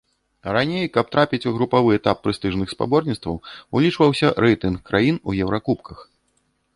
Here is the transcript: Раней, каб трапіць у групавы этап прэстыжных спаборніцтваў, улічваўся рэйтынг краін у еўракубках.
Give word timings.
Раней, 0.55 0.85
каб 0.95 1.05
трапіць 1.15 1.47
у 1.49 1.51
групавы 1.57 1.91
этап 1.99 2.17
прэстыжных 2.27 2.73
спаборніцтваў, 2.75 3.35
улічваўся 3.81 4.27
рэйтынг 4.47 4.77
краін 4.89 5.17
у 5.21 5.31
еўракубках. 5.47 5.99